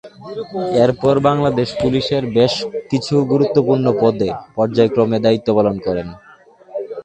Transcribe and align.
এরপর 0.83 1.15
বাংলাদেশ 1.27 1.69
পুলিশ 1.81 2.07
এর 2.17 2.23
বেশ 2.37 2.53
কিছু 2.91 3.15
গুরুত্বপূর্ণ 3.31 3.85
পদে 4.01 4.29
পর্যায়ক্রমে 4.55 5.17
দায়িত্ব 5.25 5.47
পালন 5.57 5.75
করেন। 5.85 6.07